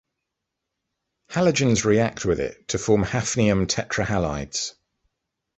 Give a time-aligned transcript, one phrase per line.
[1.29, 4.73] Halogens react with it to form hafnium tetrahalides.